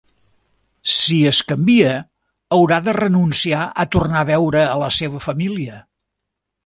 Si 0.93 1.17
es 1.31 1.41
canvia, 1.51 1.91
haurà 2.57 2.79
de 2.87 2.95
renunciar 2.99 3.67
a 3.85 3.85
tornar 3.97 4.25
a 4.25 4.27
veure 4.31 4.65
a 4.71 4.73
la 4.85 4.93
seva 5.01 5.23
família. 5.27 5.79